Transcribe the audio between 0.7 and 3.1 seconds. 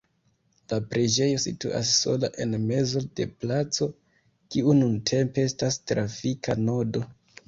La preĝejo situas sola en mezo